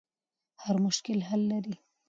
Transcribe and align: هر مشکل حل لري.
هر 0.63 0.75
مشکل 0.85 1.17
حل 1.29 1.41
لري. 1.51 1.75